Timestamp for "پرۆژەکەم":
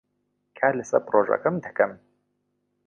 1.07-1.55